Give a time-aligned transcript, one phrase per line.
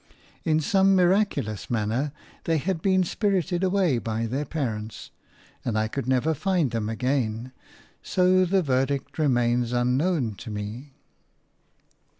[0.43, 2.11] In some miraculous manner
[2.45, 5.11] they had been spirited away by their parents,
[5.63, 7.51] and I could never find them again;
[8.01, 10.95] so the verdict remains unknown to me.